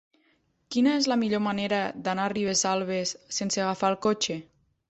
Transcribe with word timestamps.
Quina 0.75 0.93
és 1.01 1.07
la 1.11 1.17
millor 1.25 1.43
manera 1.49 1.83
d'anar 2.07 2.25
a 2.31 2.33
Ribesalbes 2.35 3.15
sense 3.41 3.65
agafar 3.67 3.93
el 3.95 4.03
cotxe? 4.09 4.43